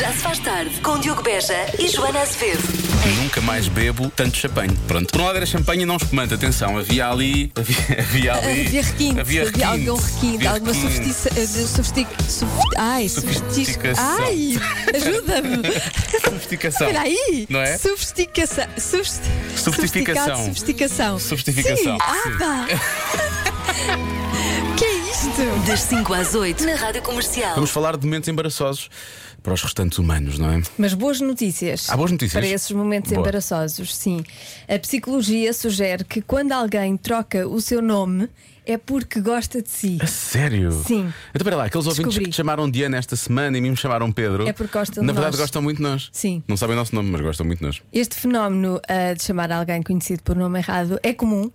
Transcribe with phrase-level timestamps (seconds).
[0.00, 2.62] Já se faz tarde com Diogo Beja e Joana Azevedo.
[3.22, 4.74] Nunca mais bebo tanto champanhe.
[4.88, 5.12] Pronto.
[5.12, 6.32] Por um lado era champanhe e não espumante.
[6.32, 7.52] Atenção, havia ali.
[7.54, 8.66] Havia, havia ali.
[8.66, 11.12] Havia requinte, havia, requinte, algum requinte, havia alguma requinte.
[11.14, 11.46] sofistica.
[11.46, 14.18] de- Sofistic, sof, ai, sofistic, Sofisticação.
[14.24, 14.58] ai,
[14.94, 15.56] ajuda-me.
[16.24, 16.86] Sofisticação.
[16.88, 17.46] Espera aí.
[17.50, 17.76] Não é?
[17.78, 18.64] Sofisticação.
[18.78, 19.20] Sofist,
[19.56, 20.36] Sofisticação.
[20.46, 21.18] Sofisticação.
[21.18, 21.98] Sofisticação, Sim.
[22.00, 22.66] Ah, pá.
[24.76, 25.66] que é isto?
[25.66, 27.54] Das 5 às 8 na Rádio Comercial.
[27.54, 28.88] Vamos falar de momentos embaraçosos
[29.42, 30.62] para os restantes humanos, não é?
[30.78, 31.88] Mas boas notícias.
[31.88, 32.42] Há boas notícias?
[32.42, 33.20] Para esses momentos Boa.
[33.20, 34.24] embaraçosos, sim.
[34.68, 38.28] A psicologia sugere que quando alguém troca o seu nome
[38.66, 39.98] é porque gosta de si.
[40.00, 40.70] A sério?
[40.86, 41.12] Sim.
[41.34, 42.24] Então, para lá, aqueles ouvintes Descobri.
[42.26, 44.46] que te chamaram Diana esta semana e me chamaram Pedro.
[44.46, 45.40] É porque gostam de Na verdade, nós.
[45.40, 46.08] gostam muito de nós.
[46.12, 46.42] Sim.
[46.46, 47.82] Não sabem o nosso nome, mas gostam muito de nós.
[47.92, 51.50] Este fenómeno ah, de chamar alguém conhecido por nome errado é comum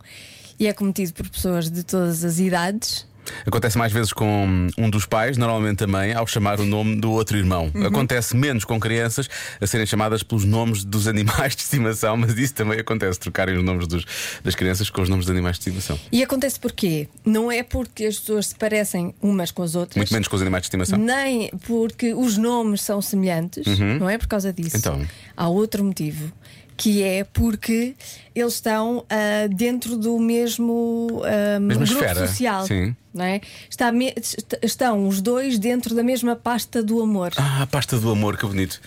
[0.59, 3.07] e é cometido por pessoas de todas as idades.
[3.45, 7.11] Acontece mais vezes com um dos pais, normalmente a mãe, ao chamar o nome do
[7.11, 7.71] outro irmão.
[7.73, 7.85] Uhum.
[7.85, 9.29] Acontece menos com crianças
[9.59, 13.63] a serem chamadas pelos nomes dos animais de estimação, mas isso também acontece, trocarem os
[13.63, 14.05] nomes dos-
[14.43, 15.99] das crianças com os nomes de animais de estimação.
[16.12, 17.07] E acontece porquê?
[17.26, 19.98] Não é porque as pessoas se parecem umas com as outras.
[19.98, 20.98] Muito menos com os animais de estimação.
[20.99, 23.65] Nem porque os nomes são semelhantes,
[23.99, 24.77] não é por causa disso.
[24.77, 25.05] Então.
[25.35, 26.31] Há outro motivo,
[26.77, 27.95] que é porque
[28.34, 32.65] eles estão ah, dentro do mesmo ah, Mesma grupo esfera, social.
[32.68, 32.95] sim.
[33.13, 33.40] Não é?
[33.70, 37.31] Está est- estão os dois dentro da mesma pasta do amor.
[37.37, 38.81] Ah, a pasta do amor, que bonito.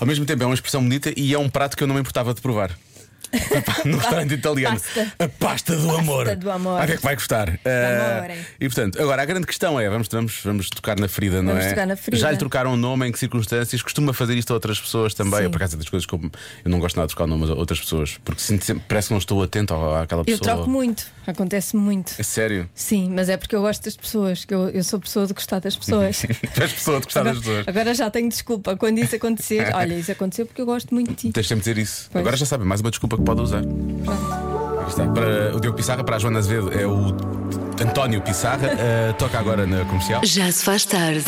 [0.00, 2.00] Ao mesmo tempo é uma expressão bonita e é um prato que eu não me
[2.00, 2.76] importava de provar.
[3.84, 4.78] no restaurante italiano.
[4.80, 5.12] Pasta.
[5.18, 6.36] A pasta do amor.
[6.36, 6.82] do amor.
[6.82, 7.16] O que é que vai?
[7.64, 8.34] Ah, amore.
[8.60, 11.64] e portanto, agora a grande questão é: vamos, vamos, vamos tocar na ferida, não Vamos
[11.64, 11.68] é?
[11.70, 12.20] tocar na ferida.
[12.20, 13.82] Já lhe trocaram o nome, em que circunstâncias?
[13.82, 15.38] Costuma fazer isto a outras pessoas também?
[15.40, 15.44] Sim.
[15.44, 16.20] Eu, por acaso, é das coisas que eu,
[16.64, 19.08] eu não gosto nada de trocar o nome a outras pessoas, porque sinto sempre, parece
[19.08, 20.40] que não estou atento àquela Eu pessoa.
[20.40, 22.14] troco muito, acontece muito.
[22.18, 22.68] É sério?
[22.74, 25.60] Sim, mas é porque eu gosto das pessoas, que eu, eu sou pessoa de gostar
[25.60, 26.22] das pessoas.
[26.54, 27.68] Tu és pessoa de gostar das pessoas.
[27.68, 29.70] Agora já tenho desculpa quando isso acontecer.
[29.74, 31.30] Olha, isso aconteceu porque eu gosto muito de ti.
[31.32, 32.08] Tens sempre de dizer isso.
[32.12, 32.20] Pois.
[32.20, 33.62] Agora já sabem, mais uma desculpa pode usar.
[34.88, 35.06] Está.
[35.06, 37.14] Para o Diogo Pissarra, para a Joana Azevedo, é o
[37.82, 38.68] António Pissarra.
[38.78, 40.20] Eh, toca agora na comercial.
[40.24, 41.24] Já se faz tarde.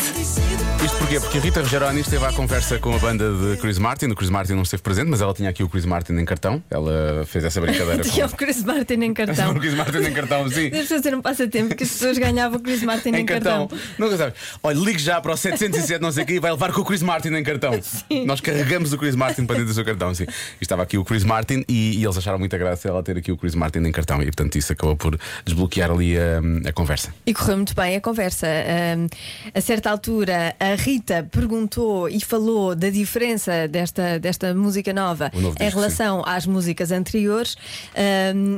[0.83, 1.19] Isto porquê?
[1.19, 4.05] Porque a Rita Rogeroni esteve à conversa com a banda de Chris Martin.
[4.05, 6.63] O Chris Martin não esteve presente, mas ela tinha aqui o Chris Martin em cartão.
[6.69, 9.51] Ela fez essa brincadeira Tinha com o Chris Martin em cartão.
[9.51, 10.69] o Chris Martin em cartão, sim.
[10.69, 13.67] Deves fazer um passatempo que as pessoas ganhavam o Chris Martin em, Em cartão.
[13.97, 14.35] Nunca sabes.
[14.63, 16.85] Olha, ligue já para o 707, não sei o quê, e vai levar com o
[16.85, 17.77] Chris Martin em cartão.
[18.25, 20.23] Nós carregamos o Chris Martin para dentro do seu cartão, sim.
[20.23, 20.29] E
[20.61, 23.37] estava aqui o Chris Martin e, e eles acharam muita graça ela ter aqui o
[23.37, 24.21] Chris Martin em cartão.
[24.21, 27.13] E portanto isso acabou por desbloquear ali a, a conversa.
[27.25, 28.47] E correu muito bem a conversa.
[29.53, 35.39] A certa altura, a Rita perguntou e falou da diferença desta, desta música nova em
[35.51, 37.55] disco, relação às músicas anteriores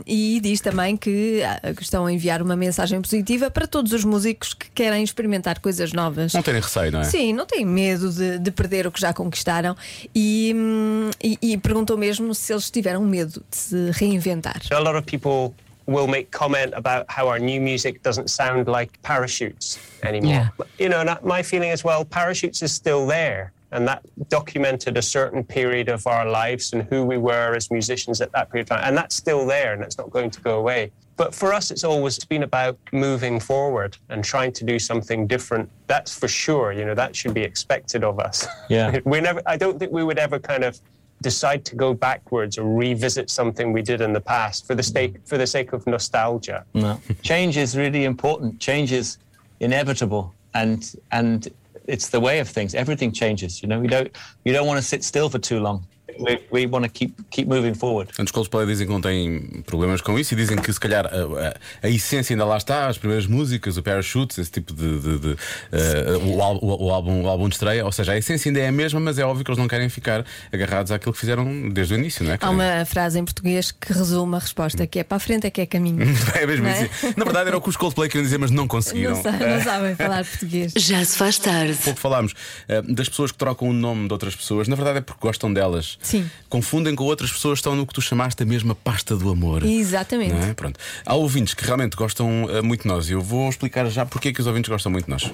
[0.06, 4.04] e diz também que, ah, que estão a enviar uma mensagem positiva para todos os
[4.04, 6.34] músicos que querem experimentar coisas novas.
[6.34, 7.04] Não terem receio, não é?
[7.04, 9.76] Sim, não têm medo de, de perder o que já conquistaram
[10.14, 14.62] e, hum, e- e perguntou mesmo se eles tiveram medo de se reinventar.
[14.72, 15.54] A lot of people
[15.88, 20.52] will make comment about how our new music doesn't sound like parachutes anymore.
[20.78, 23.54] You know, and my feeling as well, parachutes is still there.
[23.72, 28.22] And that documented a certain period of our lives and who we were as musicians
[28.22, 28.88] at that period of time.
[28.88, 30.92] And that's still there and it's not going to go away.
[31.18, 35.70] But for us, it's always been about moving forward and trying to do something different.
[35.88, 36.72] That's for sure.
[36.72, 38.48] You know, that should be expected of us.
[38.70, 39.00] Yeah.
[39.06, 40.80] we never, I don't think we would ever kind of
[41.22, 45.16] decide to go backwards or revisit something we did in the past for the sake
[45.26, 46.64] for the sake of nostalgia.
[46.74, 47.02] No.
[47.22, 48.60] Change is really important.
[48.60, 49.18] Change is
[49.60, 51.50] inevitable, and and
[51.88, 52.76] it's the way of things.
[52.76, 53.62] Everything changes.
[53.62, 54.12] You know, we don't
[54.44, 55.86] you don't want to sit still for too long.
[56.20, 58.12] We, we want to keep keep moving forward.
[58.20, 61.10] Os Coldplay dizem que não têm problemas com isso e dizem que se calhar a,
[61.50, 65.00] a- a essência ainda lá está, as primeiras músicas, o Parachutes, esse tipo de.
[65.00, 65.36] de- de,
[65.72, 68.68] eh, o, o- o álbum, o álbum de estreia, ou seja, a essência ainda é
[68.68, 71.94] a mesma, mas é óbvio que eles não querem ficar agarrados àquilo que fizeram desde
[71.94, 72.36] o início, não é?
[72.36, 75.46] Há Querem- uma frase em português que resume a resposta, que é para a frente
[75.48, 75.98] é que é caminho.
[76.38, 76.72] É mesmo é?
[76.84, 77.14] assim.
[77.18, 79.16] Na verdade era o que os Coldplay queriam dizer, mas não conseguiram.
[79.16, 80.74] Não, sa- não sabem falar português.
[80.78, 81.74] Já se faz tarde.
[81.84, 82.34] pouco falámos
[82.68, 85.52] eh, das pessoas que trocam o nome de outras pessoas, na verdade é porque gostam
[85.52, 85.98] delas.
[86.08, 86.30] Sim.
[86.48, 89.64] Confundem com outras pessoas, estão no que tu chamaste a mesma pasta do amor.
[89.66, 90.34] Exatamente.
[90.34, 90.54] Não é?
[90.54, 90.80] Pronto.
[91.06, 94.30] Há ouvintes que realmente gostam eh, muito de nós e eu vou explicar já porque
[94.30, 95.30] é que os ouvintes gostam muito de nós.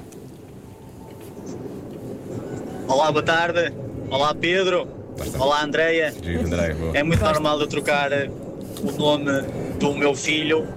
[2.87, 3.71] Olá, boa tarde.
[4.09, 4.87] Olá, Pedro.
[5.37, 6.11] Olá, Andreia.
[6.23, 6.97] Giro, André, boa.
[6.97, 8.31] É muito normal eu trocar eh,
[8.81, 9.43] o nome
[9.79, 10.67] do meu filho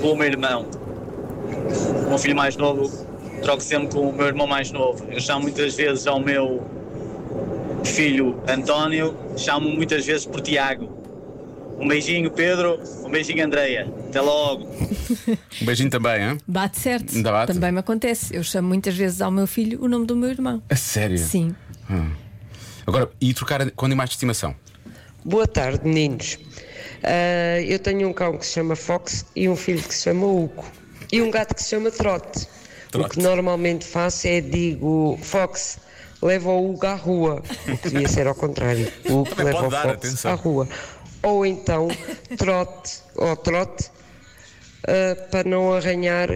[0.00, 0.64] pelo meu irmão.
[2.06, 2.88] O meu filho mais novo
[3.42, 5.04] troco sempre com o meu irmão mais novo.
[5.10, 6.62] Eu chamo muitas vezes ao meu
[7.84, 11.02] filho António, chamo muitas vezes por Tiago.
[11.78, 12.78] Um beijinho, Pedro.
[13.04, 13.92] Um beijinho, Andreia.
[14.08, 14.68] Até logo.
[15.60, 16.38] Um beijinho também, hein?
[16.46, 17.14] Bate certo.
[17.14, 17.52] Ainda bate?
[17.52, 18.34] Também me acontece.
[18.34, 20.62] Eu chamo muitas vezes ao meu filho o nome do meu irmão.
[20.70, 21.18] A sério?
[21.18, 21.54] Sim.
[22.86, 24.54] Agora, e trocar com animais de estimação?
[25.24, 26.38] Boa tarde, meninos.
[27.02, 30.26] Ah, eu tenho um cão que se chama Fox e um filho que se chama
[30.26, 30.64] Uco.
[31.12, 32.46] E um gato que se chama Trote.
[32.88, 33.10] O Trote.
[33.16, 35.78] que normalmente faço é digo Fox,
[36.24, 37.42] leva o Hugo à rua.
[37.68, 38.90] O que devia ser ao contrário.
[39.08, 40.32] O Hugo Também leva o dar, Fox atenção.
[40.32, 40.68] à rua.
[41.22, 41.88] Ou então
[42.36, 43.90] Trote, ou Trote,
[44.88, 46.28] ah, para não arranhar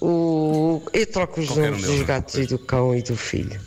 [0.00, 0.82] o.
[0.92, 2.04] Eu troco os Qualquer um nomes deles, dos é?
[2.06, 3.60] gatos e do cão e do filho.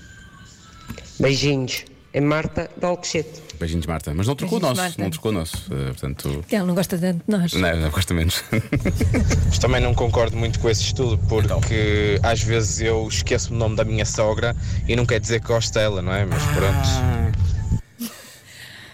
[1.19, 1.85] Beijinhos.
[2.13, 3.41] É Marta de Alcochete.
[3.59, 4.13] Beijinhos, Marta.
[4.13, 4.81] Mas não trocou o nosso.
[4.81, 5.01] Marta.
[5.03, 5.67] Não trocou o nosso.
[5.71, 6.45] Eh, portanto.
[6.49, 7.53] Ele não gosta tanto de nós.
[7.53, 8.43] Não, não gosta menos.
[9.47, 13.75] Mas também não concordo muito com esse estudo, porque às vezes eu esqueço o nome
[13.75, 14.55] da minha sogra
[14.87, 16.25] e não quer dizer que gosto dela, não é?
[16.25, 18.11] Mas pronto.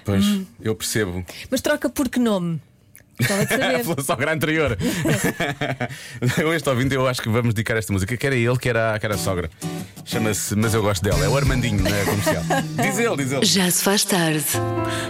[0.06, 0.45] Pois, Hum.
[0.62, 1.24] eu percebo.
[1.50, 2.62] Mas troca por que nome?
[3.19, 3.83] Gostava de saber.
[3.83, 4.77] Pela sogra anterior.
[6.56, 9.06] Este ouvinte, eu acho que vamos dedicar esta música, que era ele, que era, que
[9.06, 9.50] era a sogra.
[10.06, 11.24] Chama-se Mas Eu Gosto dela.
[11.24, 12.44] É o Armandinho na comercial.
[12.81, 13.45] Diz ele, diz ele.
[13.45, 14.44] Já se faz tarde.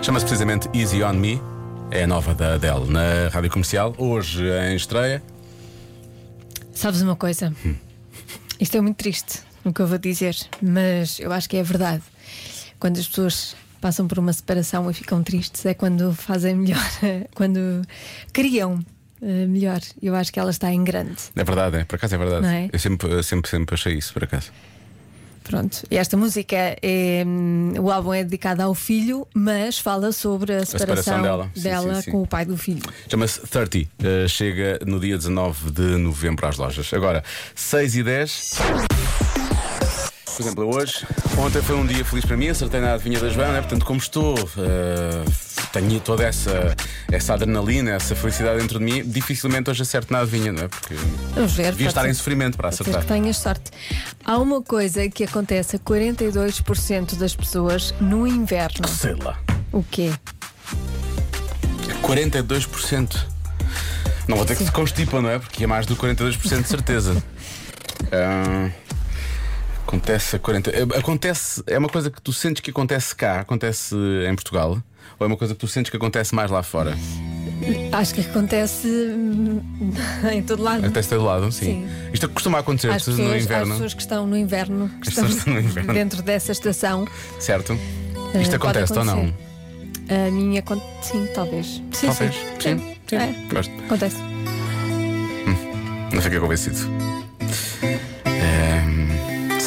[0.02, 1.42] Chama-se precisamente Easy on Me.
[1.92, 3.94] É a nova da Adele na rádio comercial.
[3.98, 5.22] Hoje em estreia.
[6.74, 7.54] Sabes uma coisa?
[8.60, 12.02] Isto é muito triste, o que eu vou dizer, mas eu acho que é verdade.
[12.80, 16.80] Quando as pessoas passam por uma separação e ficam tristes, é quando fazem melhor,
[17.36, 17.82] quando
[18.32, 18.80] criam
[19.22, 19.82] eh, melhor.
[20.02, 21.18] Eu acho que ela está em grande.
[21.36, 21.84] É verdade, é.
[21.84, 22.48] Por acaso é verdade.
[22.48, 22.70] É?
[22.72, 24.54] Eu sempre, sempre, sempre achei isso, por acaso.
[25.44, 27.26] Pronto, e esta música é.
[27.28, 31.52] hum, O álbum é dedicado ao filho, mas fala sobre a separação, separação dela.
[31.54, 32.12] Dela sim, sim.
[32.12, 32.84] com o pai do filho.
[33.10, 33.80] Chama-se 30.
[34.02, 36.94] eh, chega no dia 19 de novembro às lojas.
[36.94, 37.22] Agora,
[37.54, 38.52] 6 e 10.
[40.36, 41.06] Por exemplo, hoje,
[41.38, 43.62] ontem foi um dia feliz para mim, acertei na adivinha da Joana, né?
[43.62, 45.24] portanto, como estou, eh,
[45.72, 46.76] tenho toda essa,
[47.12, 50.68] essa adrenalina, essa felicidade dentro de mim, dificilmente hoje acerto na adivinha, não é?
[50.68, 50.96] Porque
[51.36, 51.72] Vamos ver.
[51.72, 53.02] devia estar ser- em sofrimento para acertar.
[53.02, 53.72] que tenhas sorte.
[54.26, 58.88] Há uma coisa que acontece a 42% das pessoas no inverno.
[58.88, 59.38] Sei lá.
[59.72, 60.12] O quê?
[62.02, 63.18] 42%.
[64.28, 65.38] Não vou ter que se constipa, não é?
[65.40, 67.16] Porque é mais do 42% de certeza.
[68.12, 68.70] Ah,
[69.98, 70.72] acontece a 40.
[70.72, 71.64] eh, Acontece.
[71.68, 73.96] É uma coisa que tu sentes que acontece cá, acontece
[74.30, 74.82] em Portugal?
[75.20, 76.98] Ou é uma coisa que tu sentes que acontece mais lá fora?
[77.92, 79.62] Acho que acontece hum,
[80.32, 80.80] em todo lado.
[80.84, 81.66] Acontece todo lado, sim.
[81.66, 81.88] Sim.
[82.12, 85.16] Isto costuma acontecer Às no pessoas, às inverno, pessoas que estão no inverno, que As
[85.18, 85.94] estão estão no inverno.
[85.94, 87.08] dentro dessa estação.
[87.40, 87.74] certo?
[88.34, 89.34] eh, Isto pode acontece ou não?
[90.10, 90.84] A minha conta.
[91.02, 91.82] Sim, talvez.
[91.92, 92.36] Sim, Talvez.
[92.36, 92.78] sim.
[92.78, 93.16] Sim, sim.
[93.16, 93.72] É, Gosto.
[93.86, 94.18] acontece.
[96.14, 96.78] Não fiquei convencido.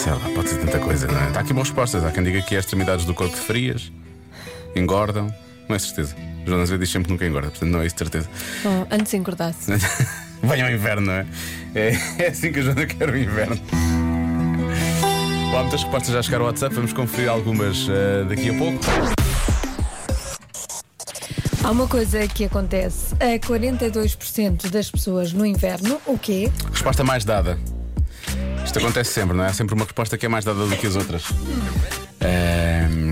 [0.07, 1.27] Sei lá, pode ser tanta coisa, não é?
[1.27, 2.05] Está aqui boas respostas.
[2.05, 3.91] Há quem diga que as extremidades do corpo frias,
[4.77, 5.35] engordam.
[5.69, 6.15] Não é certeza.
[6.47, 8.29] Joana Azevedo diz sempre que nunca engorda, portanto não é isso de certeza.
[8.65, 9.57] Oh, antes engordado.
[10.45, 11.27] Venha ao inverno, não é?
[11.75, 11.99] é?
[12.21, 13.61] É assim que a Joana quer o inverno.
[15.51, 18.79] Bom, há muitas respostas já chegaram ao WhatsApp, vamos conferir algumas eh, daqui a pouco.
[21.65, 26.01] Há uma coisa que acontece a 42% das pessoas no inverno.
[26.07, 26.49] O quê?
[26.73, 27.59] Resposta mais dada.
[28.77, 29.47] Isto acontece sempre, não é?
[29.47, 31.25] Há sempre uma resposta que é mais dada do que as outras.
[32.21, 33.11] Ehm,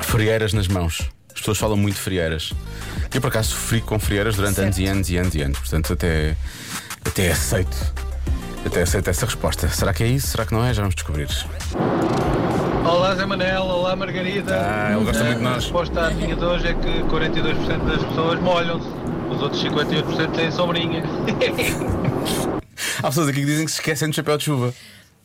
[0.00, 1.02] frieiras nas mãos.
[1.34, 2.54] As pessoas falam muito de frieiras.
[3.12, 5.58] Eu, por acaso, sofri com frieiras durante anos e anos e anos e anos.
[5.58, 6.34] Portanto, até,
[7.04, 7.76] até aceito.
[8.64, 9.68] Até aceito essa resposta.
[9.68, 10.28] Será que é isso?
[10.28, 10.72] Será que não é?
[10.72, 11.28] Já vamos descobrir.
[12.86, 14.54] Olá Zé Manel, olá Margarida.
[14.56, 15.64] Ah, ele gosta muito de A nós.
[15.64, 18.88] resposta à adivinha de hoje é que 42% das pessoas molham-se,
[19.30, 21.02] os outros 58% têm sombrinha.
[23.02, 24.72] Há pessoas aqui que dizem que se esquecem do chapéu de chuva.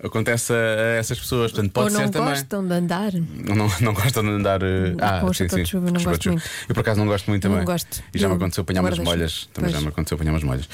[0.03, 1.51] Acontece a, essas pessoas.
[1.51, 2.29] Portanto, pode Ou não ser também.
[2.29, 3.11] gostam de andar?
[3.13, 4.61] Não, não, não gostam de andar.
[4.61, 5.63] eh, ah, sim, sim.
[5.63, 6.43] de chuva, eu não gosto muito.
[6.69, 7.65] Eu por acaso não gosto muito Não também.
[7.65, 8.03] gosto.
[8.13, 9.49] E já me Eu aconteceu apanhar umas molhas.
[9.53, 10.69] Também já me aconteceu apanhar umas molhas.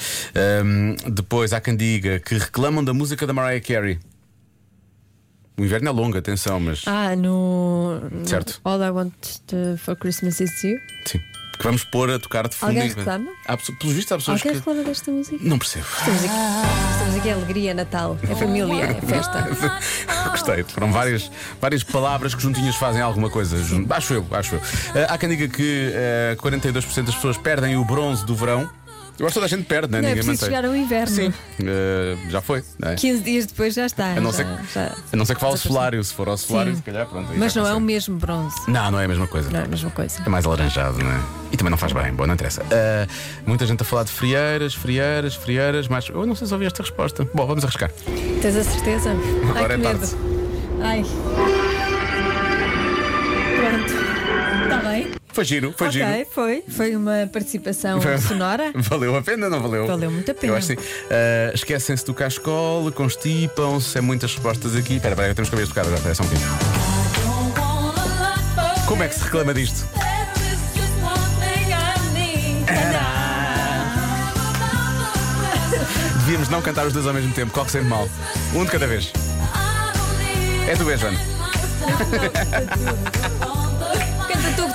[1.10, 3.98] Depois há quem diga que reclamam da música da Mariah Carey.
[5.56, 6.82] O inverno é longo, atenção, mas.
[6.86, 8.00] Ah, no.
[8.26, 8.60] Certo.
[8.64, 9.12] All I Want
[9.78, 10.78] for Christmas is You.
[11.06, 11.20] Sim.
[11.58, 12.70] Que vamos pôr a tocar de fundo.
[12.70, 13.30] Alguém reclama?
[13.46, 14.58] Há, pelos vistos, há pessoas Alguém que.
[14.58, 15.38] reclama desta música?
[15.40, 15.86] Não percebo.
[15.98, 16.34] Estamos aqui,
[16.92, 19.48] estamos aqui, é alegria, Natal, é família, é festa.
[20.30, 20.64] Gostei.
[20.64, 21.30] Foram várias,
[21.60, 23.56] várias palavras que juntinhas fazem alguma coisa.
[23.90, 24.60] Acho eu, acho eu.
[24.94, 25.92] Ah, há quem diga que
[26.32, 28.68] ah, 42% das pessoas perdem o bronze do verão.
[29.18, 30.00] Eu acho que toda a gente perde, né?
[30.00, 30.56] Não é Ninguém preciso mantém.
[30.56, 31.14] chegar ao inverno.
[31.14, 32.64] Sim, ah, já foi.
[32.80, 32.94] não é?
[32.96, 34.06] 15 dias depois já está.
[34.12, 36.02] A não já- ser, já- a não ser que vá ao solário.
[36.02, 36.78] Se for ao solário, Sim.
[36.78, 37.28] se calhar, pronto.
[37.36, 37.86] Mas não é o consegue.
[37.86, 38.56] mesmo bronze.
[38.66, 39.50] Não, não é a mesma coisa.
[39.50, 40.20] Não é a mesma coisa.
[40.24, 41.20] É mais alaranjado, não é?
[41.52, 42.62] E também não faz bem, bom, não interessa.
[42.72, 43.06] Ah,
[43.46, 46.82] muita gente a falar de frieiras, frieiras, frieiras, mas eu não sei se ouvi esta
[46.82, 47.24] resposta.
[47.32, 47.90] Bom, vamos arriscar.
[48.42, 49.10] Tens a certeza?
[49.10, 49.98] Ai, Agora que é medo.
[50.00, 50.16] tarde.
[50.82, 51.04] Ai.
[55.34, 56.06] Foi giro, foi giro.
[56.06, 56.64] ok, foi.
[56.68, 58.70] Foi uma participação Foi- sonora.
[58.76, 59.84] Valeu a pena, não valeu?
[59.86, 60.52] Valeu muito a pena.
[60.52, 60.88] Eu acho que sim.
[61.10, 64.94] Ah, Esquecem-se do cascol, constipam-se, é muitas respostas aqui.
[64.94, 66.48] Espera, espera, temos que ouvir este bocado agora, espera só um bocadinho.
[68.86, 69.84] Como é que se reclama disto?
[76.20, 78.08] Devíamos não cantar os dois ao mesmo tempo, corre sempre mal.
[78.54, 79.12] Um de cada vez.
[80.66, 81.18] É tu, Joana.
[82.10, 83.43] Canta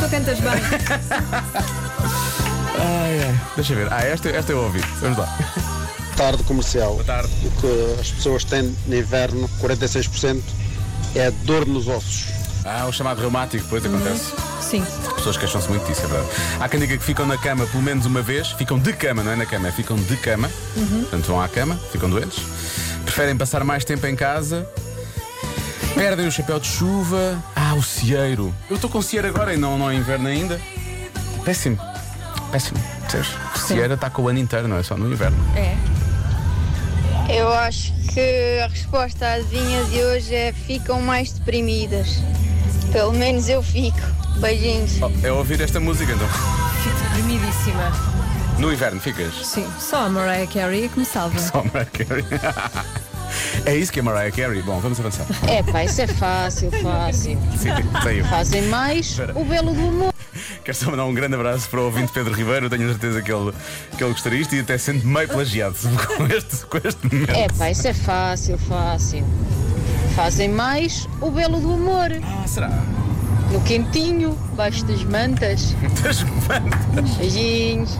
[0.09, 0.51] cantas bem.
[2.81, 3.41] Ai, ai.
[3.55, 3.91] Deixa eu ver.
[3.91, 4.79] Ah, esta, esta eu ouvi.
[5.01, 5.27] Vamos lá.
[6.15, 6.93] tarde comercial.
[6.93, 7.29] Boa tarde.
[7.45, 10.41] O que as pessoas têm no inverno, 46%,
[11.15, 12.25] é dor nos ossos.
[12.65, 14.33] Ah, o chamado reumático, depois acontece.
[14.61, 14.83] Sim.
[15.07, 16.29] As pessoas queixam-se muito disso, é verdade.
[16.59, 19.31] Há quem diga que ficam na cama pelo menos uma vez, ficam de cama, não
[19.31, 20.49] é na cama, é ficam de cama.
[21.01, 22.39] Portanto, vão à cama, ficam doentes.
[23.03, 24.67] Preferem passar mais tempo em casa.
[25.95, 27.41] Perdem o chapéu de chuva.
[27.69, 28.51] Ah, o cieiro.
[28.67, 30.59] Eu estou com cieiro agora e não, não é inverno ainda.
[31.45, 31.77] Péssimo.
[32.51, 32.79] Péssimo.
[33.55, 35.37] Cieiro está com o ano inteiro, não é só no inverno.
[35.55, 35.77] É.
[37.31, 42.23] Eu acho que a resposta à adivinha de hoje é ficam mais deprimidas.
[42.91, 43.99] Pelo menos eu fico.
[44.39, 44.93] Beijinhos.
[44.99, 46.27] Oh, é ouvir esta música então.
[46.81, 47.91] Fico deprimidíssima.
[48.57, 49.45] No inverno ficas.
[49.45, 51.37] Sim, só a Mariah Carey é que me salva.
[51.37, 52.25] Só Mariah Carey.
[53.69, 54.63] é isso que é Mariah Carey.
[54.63, 55.27] Bom, vamos avançar.
[55.47, 57.37] É pá, isso é fácil, fácil.
[57.55, 57.69] Sim,
[58.01, 58.25] saiu.
[58.25, 60.13] Fazem mais o belo do amor.
[60.63, 62.67] Quero só mandar um grande abraço para o ouvinte Pedro Ribeiro.
[62.67, 63.53] Tenho certeza que ele,
[63.95, 65.75] que ele gostaria disto e até sendo meio plagiado
[66.17, 67.29] com este, com este momento.
[67.29, 69.23] É pá, isso é fácil, fácil.
[70.15, 72.09] Fazem mais o belo do amor.
[72.23, 72.69] Ah, será?
[73.51, 75.75] No quentinho, baixo das mantas.
[76.01, 77.17] Das mantas.
[77.17, 77.99] Beijinhos.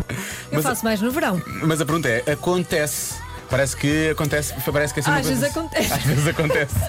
[0.52, 1.40] Eu faço mais no verão.
[1.62, 3.19] Mas a pergunta é: acontece?
[3.50, 5.94] Parece que acontece, parece que é assim Às vezes acontece.
[5.94, 6.76] Às vezes acontece.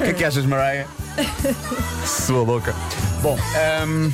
[0.00, 0.86] O que é que achas, Mariah?
[2.06, 2.74] Sua louca.
[3.22, 3.38] Bom,
[3.82, 4.10] ahm,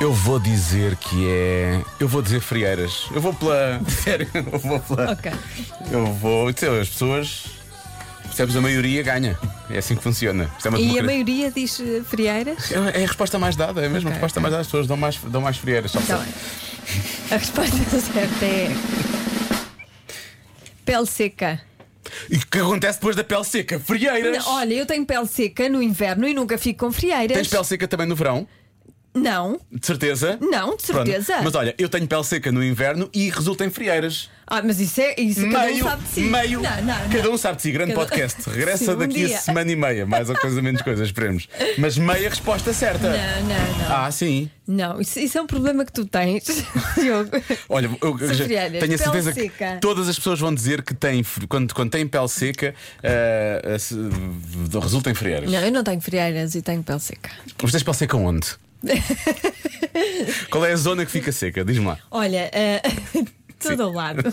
[0.00, 1.80] eu vou dizer que é.
[1.98, 3.06] Eu vou dizer frieiras.
[3.14, 3.80] Eu vou pela.
[3.88, 5.12] Sério, eu vou pela.
[5.12, 5.32] Ok.
[5.90, 6.48] Eu vou.
[6.48, 7.44] As pessoas.
[8.24, 8.56] Percebes?
[8.56, 9.38] A maioria ganha.
[9.70, 10.44] É assim que funciona.
[10.44, 11.02] É E a democracia.
[11.02, 12.70] maioria diz eh, frieiras?
[12.70, 14.42] É a resposta mais dada, é mesmo a Ok, resposta ok.
[14.42, 14.60] mais dada.
[14.60, 15.92] As pessoas dão mais, dão mais frieiras.
[15.92, 16.26] Só bem.
[17.30, 18.68] A resposta certa é.
[20.84, 21.60] Pele seca.
[22.30, 23.80] E o que acontece depois da pele seca?
[23.80, 24.46] Frieiras!
[24.46, 27.36] Olha, eu tenho pele seca no inverno e nunca fico com frieiras.
[27.36, 28.46] Tens pele seca também no verão?
[29.16, 30.38] Não, De certeza?
[30.40, 31.06] não, de Pronto.
[31.06, 31.40] certeza.
[31.42, 34.30] Mas olha, eu tenho pele seca no inverno e resulta em frieiras.
[34.48, 35.14] Ah, mas isso é.
[35.20, 36.20] Isso cada um meio, sabe de si.
[36.20, 36.60] meio.
[36.60, 37.32] Não, não, Cada não.
[37.32, 37.72] um sabe de si.
[37.72, 38.46] Grande Cada- podcast.
[38.48, 39.36] Regressa Sim, daqui dia.
[39.36, 40.06] a semana e meia.
[40.06, 41.48] Mais ou coisa, menos coisa, esperemos.
[41.78, 43.08] Mas meia resposta certa.
[43.10, 43.96] Não, não, não.
[43.96, 44.48] Ah, sim.
[44.68, 46.44] Não, isso, isso é um problema que tu tens,
[47.00, 47.30] Diogo.
[47.68, 49.74] Olha, eu, frieiras, tenho a certeza seca.
[49.74, 53.96] que todas as pessoas vão dizer que têm, quando, quando têm pele seca, ah, se-
[54.80, 55.50] resulta em frieiras.
[55.50, 57.30] Não, eu não tenho frieiras e tenho pele seca.
[57.62, 58.46] Mas tens pele seca onde?
[60.50, 61.64] Qual é a zona que fica seca?
[61.64, 61.98] Diz-me lá.
[62.10, 62.80] Olha, eh,
[63.58, 64.22] todo ao lado.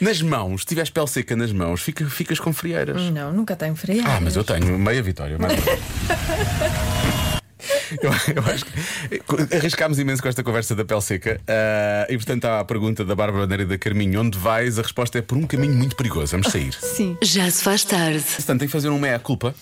[0.00, 3.00] Nas mãos, se tiveres pele seca nas mãos, fica- ficas com frieiras.
[3.10, 4.10] Não, nunca tenho frieiras.
[4.10, 5.38] Ah, mas eu tenho meia vitória.
[5.38, 5.52] mais.
[8.02, 11.40] Eu, eu acho que arriscámos imenso com esta conversa da pele seca.
[11.46, 14.78] ah, e portanto, há a pergunta da Bárbara Neira e da Carminho: onde vais?
[14.78, 16.32] A resposta é por um caminho muito perigoso.
[16.32, 16.72] Vamos sair.
[16.74, 17.16] Sim.
[17.22, 18.20] Já se faz tarde.
[18.36, 19.54] Portanto, tem que fazer um meia-culpa.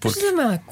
[0.00, 0.20] Porque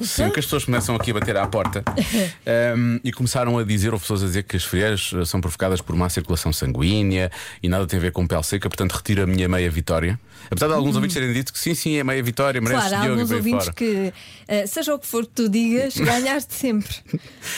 [0.05, 1.83] sim, que as pessoas começam aqui a bater à porta
[2.47, 5.81] ahm, e começaram a dizer, ou pessoas a dizer que as frieiras eh, são provocadas
[5.81, 7.31] por má circulação sanguínea
[7.63, 10.19] e nada tem a ver com pele seca, portanto retiro a minha meia vitória.
[10.51, 13.11] Apesar de alguns ouvintes terem dito que sim, sim, é meia vitória, merece Claro, há
[13.11, 13.77] alguns ouvintes fora.
[13.77, 14.13] que,
[14.47, 16.95] eh, seja o que for que tu digas, ganhaste sempre.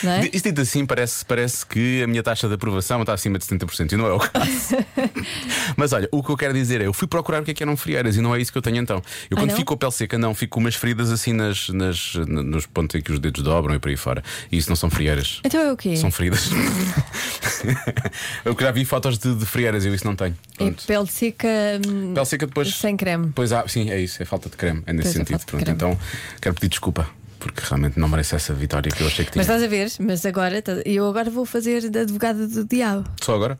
[0.02, 0.30] Não é?
[0.32, 3.92] Isto dito assim, parece, parece que a minha taxa de aprovação está acima de 70%,
[3.92, 4.76] e não é o caso.
[5.76, 7.62] Mas olha, o que eu quero dizer é: eu fui procurar o que é que
[7.62, 8.96] eram frieiras e não é isso que eu tenho então.
[9.30, 9.56] Eu Ah, quando não?
[9.56, 12.66] fico com a pele seca, não, fico com umas feridas assim nas, nas, na- nos
[12.66, 14.22] pontos em que os dedos dobram e por aí fora.
[14.50, 15.40] E isso não são frieiras.
[15.44, 15.96] Então é o quê?
[15.96, 16.48] São feridas.
[18.44, 20.37] eu já vi fotos de, de frieiras e eu isso não tenho.
[20.56, 20.84] Pronto.
[20.87, 21.48] pele seca
[21.87, 22.75] hum, Pele seca depois.
[22.75, 23.32] sem creme.
[23.34, 25.46] Pois há, sim, é isso, é falta de creme, é nesse Pois é, sentido.
[25.46, 25.98] Pronto, então
[26.40, 27.08] quero pedir desculpa,
[27.38, 29.40] porque realmente não merece essa vitória que eu achei que tinha.
[29.40, 33.04] Mas estás a ver, mas agora tá- eu agora vou fazer de advogada do diabo.
[33.23, 33.59] Só agora?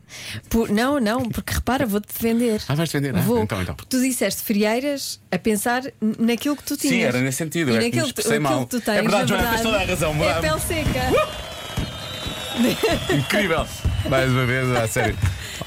[0.49, 2.61] Por- não, não, porque repara, vou-te defender.
[2.67, 3.15] Ah, vais defender?
[3.15, 3.41] Ah, Vou.
[3.43, 3.75] então, então.
[3.75, 5.83] Porque tu disseste frieiras a pensar
[6.19, 6.95] naquilo que tu tinhas.
[6.95, 8.59] Sim, era nesse sentido, E é naquilo que, aquilo mal.
[8.65, 10.41] que tu tens, É verdade, na Joana, tens toda a razão, É bravo.
[10.41, 11.39] pele seca.
[13.15, 13.65] Incrível!
[14.09, 15.17] Mais uma vez, a sério.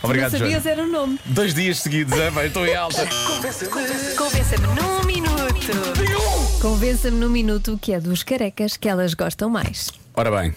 [0.02, 0.54] Obrigado, não Joana.
[0.54, 1.18] sabias era o nome.
[1.26, 3.06] Dois dias seguidos, é, bem, estou em alta.
[4.16, 5.31] Convença-me num minuto.
[6.60, 9.90] Convença-me num minuto que é dos carecas que elas gostam mais.
[10.14, 10.52] Ora bem,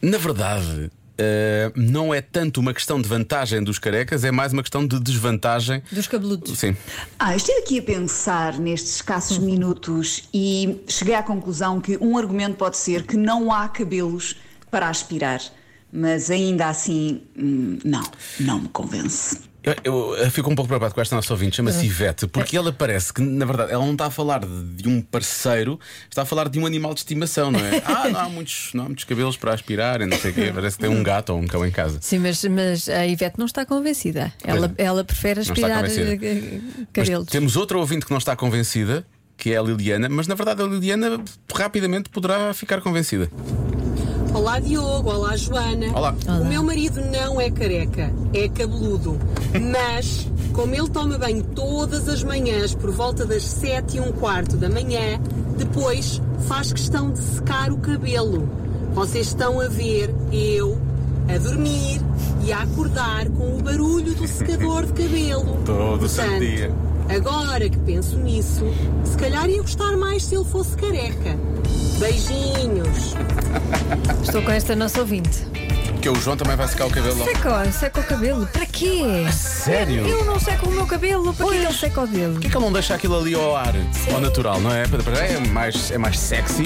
[0.00, 4.62] na verdade, eh, não é tanto uma questão de vantagem dos carecas, é mais uma
[4.62, 5.82] questão de desvantagem.
[5.92, 6.58] Dos cabeludos.
[6.58, 6.74] Sim.
[7.18, 9.42] Ah, estive aqui a pensar nestes escassos Hum.
[9.42, 14.36] minutos e cheguei à conclusão que um argumento pode ser que não há cabelos
[14.70, 15.40] para aspirar.
[15.92, 18.02] Mas ainda assim, hum, não,
[18.40, 19.38] não me convence.
[19.64, 22.72] Eu, eu, eu fico um pouco preocupado com esta nossa ouvinte, chama-se Ivete, porque ela
[22.72, 25.78] parece que, na verdade, ela não está a falar de, um parceiro,
[26.10, 27.80] está a falar de um animal de estimação, não é?
[27.92, 30.76] Ah, não há muitos, não há muitos cabelos para aspirar, não sei o quê, parece
[30.76, 31.98] que tem um gato ou um cão em casa.
[32.00, 34.32] Sim, mas, mas a Ivete não está convencida.
[34.42, 37.28] Ela, ela prefere aspirar eh, Mas cabelos.
[37.28, 40.66] temos outra ouvinte que não está convencida, que é a Liliana, mas na verdade a
[40.66, 41.22] Liliana
[41.54, 43.30] rapidamente poderá ficar convencida.
[44.34, 45.86] Olá Diogo, olá Joana.
[45.94, 46.14] Olá.
[46.40, 49.18] O meu marido não é careca, é cabeludo.
[49.70, 54.56] Mas, como ele toma banho todas as manhãs por volta das sete e um quarto
[54.56, 55.20] da manhã,
[55.58, 58.48] depois faz questão de secar o cabelo.
[58.94, 60.80] Vocês estão a ver eu
[61.28, 62.00] a dormir
[62.44, 65.58] e a acordar com o barulho do secador de cabelo.
[65.64, 66.74] Todo santo Portanto, dia.
[67.08, 68.64] Agora que penso nisso,
[69.04, 71.38] se calhar ia gostar mais se ele fosse careca.
[72.02, 73.14] Beijinhos.
[74.24, 75.46] Estou com esta nossa ouvinte.
[75.92, 77.30] Porque o João também vai secar o cabelo logo.
[77.30, 78.46] Seca, seca o cabelo.
[78.48, 79.24] Para quê?
[79.30, 80.04] sério?
[80.08, 81.32] Eu não seco o meu cabelo.
[81.32, 82.32] Para que ele seca o dele?
[82.32, 83.72] Por que ele não deixa aquilo ali ao ar,
[84.12, 84.82] ao natural, não é?
[84.82, 86.64] É mais, é mais sexy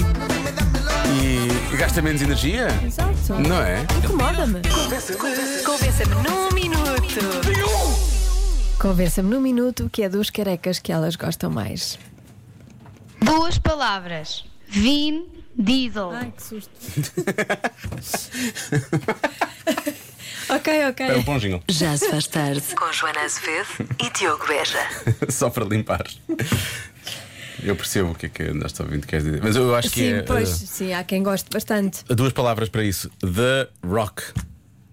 [1.21, 2.69] e, e gasta menos energia.
[2.83, 3.39] Exato.
[3.47, 3.85] Não é?
[4.03, 4.61] Incomoda-me.
[5.63, 6.87] Convença-me num minuto.
[8.79, 11.99] Convença-me num minuto que é dos carecas que elas gostam mais.
[13.21, 14.43] Duas palavras.
[14.67, 16.11] Vin Diesel.
[16.11, 16.69] Ai, que susto.
[20.49, 21.07] ok, ok.
[21.07, 21.63] É um bom jingle.
[21.69, 22.61] Já se faz tarde.
[22.75, 23.67] Com Joana Azevedo
[24.03, 24.79] e Diogo Beja.
[25.29, 26.05] Só para limpar.
[27.63, 29.41] Eu percebo o que é que andaste ouvindo queres dizer.
[29.41, 30.21] Mas eu acho que sim, é.
[30.21, 32.03] pois, uh, sim, há quem goste bastante.
[32.05, 33.09] duas palavras para isso.
[33.19, 34.23] The Rock.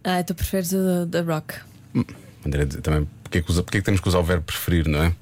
[0.02, 1.54] Ah, tu preferes o da Rock.
[1.95, 2.04] Hum,
[2.47, 4.88] André, também, porque é, que usa, porque é que temos que usar o verbo preferir,
[4.88, 5.14] não é?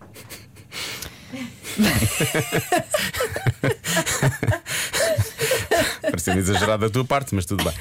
[6.02, 7.73] Pareceu-me exagerado da tua parte, mas tudo bem.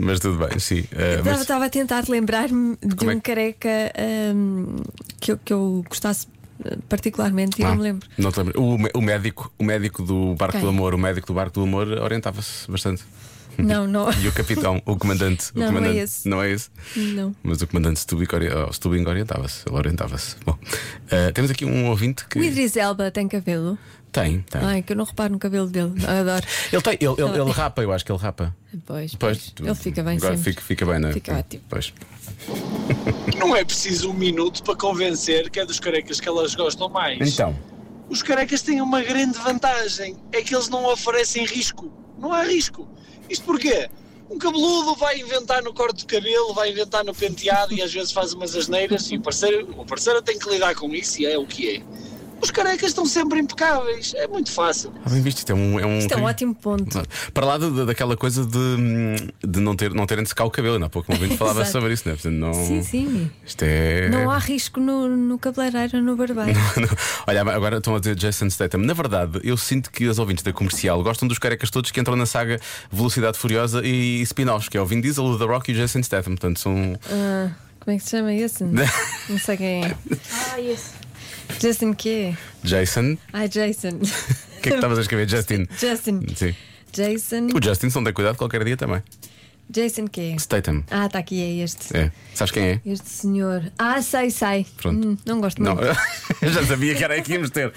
[0.00, 0.80] mas tudo bem, sim.
[0.80, 4.76] Uh, mas- Estava a tentar lembrar-me de é um que- careca ahm,
[5.20, 6.26] que, eu, que eu gostasse
[6.64, 8.08] eh, particularmente e Ah, não me lembro.
[8.18, 8.60] Não te lembro.
[8.60, 10.62] O, o médico, o médico do Barco Quem?
[10.62, 13.02] do Amor, o médico do Barco do Amor orientava-se bastante.
[13.58, 14.08] Não, não.
[14.22, 15.50] E o capitão, o comandante.
[15.54, 16.28] o Não, não é comandante, esse.
[16.28, 16.70] Não é esse?
[16.96, 17.34] Não.
[17.42, 18.26] Mas o comandante Stubing,
[18.66, 19.68] oh, Stubing orientava-se.
[19.68, 20.36] Ele orientava-se.
[20.46, 22.38] Bom, uh, temos aqui um ouvinte que.
[22.38, 23.76] O Idris Elba tem cabelo?
[24.10, 24.60] Tem, tem.
[24.62, 25.92] Ai, que eu não reparo no cabelo dele.
[26.06, 26.46] Adoro.
[26.72, 28.56] Ele tem, ele, ele, ele rapa, eu acho que ele rapa.
[28.86, 30.52] Pois, Pois, Ele fica bem Agora sempre.
[30.52, 31.12] fica, fica bem, não é?
[31.12, 31.62] Fica ótimo.
[31.68, 31.92] Pois.
[33.38, 37.34] Não é preciso um minuto para convencer que é dos carecas que elas gostam mais.
[37.34, 37.56] Então.
[38.08, 41.92] Os carecas têm uma grande vantagem: é que eles não oferecem risco.
[42.18, 42.88] Não há risco.
[43.28, 43.88] Isto porquê?
[44.30, 48.12] Um cabeludo vai inventar no corte de cabelo, vai inventar no penteado e às vezes
[48.12, 51.38] faz umas asneiras e o parceiro, o parceiro tem que lidar com isso e é
[51.38, 51.82] o que é.
[52.40, 54.92] Os carecas estão sempre impecáveis, é muito fácil.
[55.04, 55.78] Ah, bem visto, isto é um.
[55.80, 57.02] É um, Isto é um ótimo ponto.
[57.34, 60.74] Para lá de- daquela coisa de, de não, ter, não terem de secar o cabelo,
[60.74, 62.16] ainda há pouco um ouvinte falava sobre isso, não é?
[62.16, 63.30] Portanto, não, Sim, sim.
[63.44, 64.08] Isto é.
[64.08, 66.58] Não há risco no, no cabeleireiro, no barbeiro.
[66.78, 66.88] Não.
[67.26, 68.78] Olha, agora estão a dizer Jason Statham.
[68.80, 72.14] Na verdade, eu sinto que os ouvintes da comercial gostam dos carecas todos que entram
[72.16, 75.74] na saga Velocidade Furiosa e spin-offs, que é o Vin Diesel, o The Rock e
[75.74, 76.32] o Jason Statham.
[76.36, 76.98] Portanto, são.
[77.10, 78.62] Ah, como é que se chama esse?
[79.28, 79.96] Não sei quem é.
[80.52, 80.90] Ah, esse.
[81.60, 82.34] Justin quê?
[82.62, 83.16] Jason.
[83.32, 83.98] Ai, Jason.
[84.58, 85.28] O que é que estavas a escrever?
[85.28, 85.68] Justin.
[85.78, 86.20] Justin.
[86.34, 86.52] Sim.
[86.92, 87.46] Jason.
[87.54, 89.00] O Justin, se não tem cuidado, qualquer dia também.
[89.70, 90.34] Jason quê?
[90.38, 90.82] Statham.
[90.90, 91.94] Ah, está aqui, é este.
[91.96, 92.10] É.
[92.34, 92.80] Sabes quem é?
[92.86, 93.62] Este senhor.
[93.78, 94.66] Ah, sei, sei.
[94.76, 95.08] Pronto.
[95.08, 95.88] Hum, não gosto Não, muito.
[96.40, 97.72] eu já sabia que era aí que íamos ter.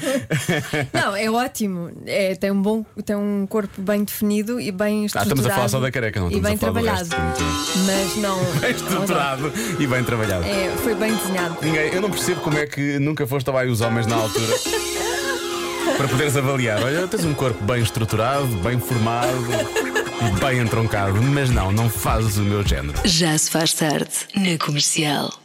[0.93, 1.91] Não, é ótimo.
[2.05, 5.29] É, tem, um bom, tem um corpo bem definido e bem Ah, estruturado.
[5.41, 7.35] estamos a falar só da careca, não E estamos bem a falar do trabalhado.
[7.85, 8.39] Mas não.
[8.61, 10.45] Bem estruturado e bem trabalhado.
[10.45, 11.57] É, foi bem desenhado.
[11.61, 14.53] Ninguém, eu não percebo como é que nunca foste Ai os Homens na altura
[15.97, 16.81] para poderes avaliar.
[16.81, 19.37] Olha, tens um corpo bem estruturado, bem formado
[19.87, 19.90] e
[20.39, 22.99] bem entroncado, mas não, não fazes o meu género.
[23.05, 24.11] Já se faz tarde.
[24.35, 25.40] Na comercial.